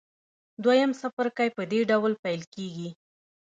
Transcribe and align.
دویم 0.63 0.91
څپرکی 0.99 1.49
په 1.57 1.63
دې 1.71 1.79
ډول 1.89 2.13
پیل 2.23 2.41
کیږي. 2.53 2.89